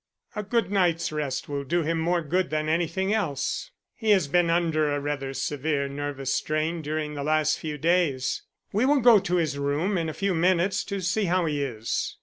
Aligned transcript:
"A 0.35 0.41
good 0.41 0.71
night's 0.71 1.11
rest 1.11 1.47
will 1.47 1.63
do 1.63 1.83
him 1.83 1.99
more 1.99 2.23
good 2.23 2.49
than 2.49 2.67
anything 2.67 3.13
else. 3.13 3.69
He 3.93 4.09
has 4.09 4.27
been 4.27 4.49
under 4.49 4.91
a 4.91 4.99
rather 4.99 5.31
severe 5.31 5.87
nervous 5.87 6.33
strain 6.33 6.81
during 6.81 7.13
the 7.13 7.23
last 7.23 7.59
few 7.59 7.77
days. 7.77 8.41
We 8.73 8.83
will 8.83 9.01
go 9.01 9.19
to 9.19 9.35
his 9.35 9.59
room 9.59 9.99
in 9.99 10.09
a 10.09 10.13
few 10.15 10.33
minutes 10.33 10.83
to 10.85 11.01
see 11.01 11.25
how 11.25 11.45
he 11.45 11.61
is." 11.63 12.17